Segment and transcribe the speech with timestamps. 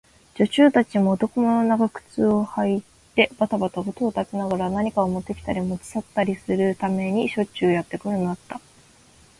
[0.33, 2.81] 女中たちも、男物の長靴をはい
[3.13, 8.59] てばたばた音を立てながら、何かをもってきたり、もち去ったりするためにしょっちゅうやってくるのだった。